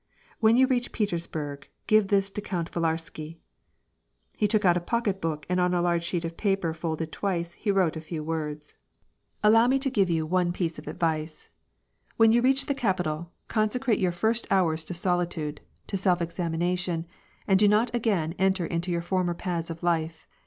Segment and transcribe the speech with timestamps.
[0.39, 3.37] When you reach Petersburg, give this to Count Villarsky."
[4.35, 7.53] He took out a pocket book, and on a large sheet of paper, folded twice,
[7.53, 8.77] he wrote a few words.
[9.43, 9.77] i WAR AND PEACE.
[9.77, 11.49] 75 '•Allow me to give you one piece of advice.
[12.17, 17.05] When you reach the capital, consecrate your first hours to solitude, to self examination,
[17.47, 20.27] and do not again enter into your former paths of life.